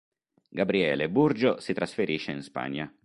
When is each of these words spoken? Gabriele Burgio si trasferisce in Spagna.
Gabriele 0.49 1.09
Burgio 1.11 1.59
si 1.59 1.73
trasferisce 1.73 2.31
in 2.31 2.41
Spagna. 2.41 2.91